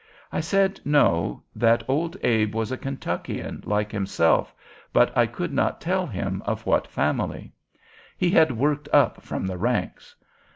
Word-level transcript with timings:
I 0.31 0.39
said 0.39 0.79
no, 0.83 1.43
that 1.55 1.83
Old 1.87 2.17
Abe 2.23 2.55
was 2.55 2.71
a 2.71 2.75
Kentuckian 2.79 3.61
like 3.67 3.91
himself, 3.91 4.51
but 4.91 5.15
I 5.15 5.27
could 5.27 5.53
not 5.53 5.79
tell 5.79 6.07
him 6.07 6.41
of 6.47 6.65
what 6.65 6.87
family; 6.87 7.53
he 8.17 8.31
had 8.31 8.57
worked 8.57 8.89
up 8.91 9.21
from 9.21 9.45
the 9.45 9.59
ranks. 9.59 10.15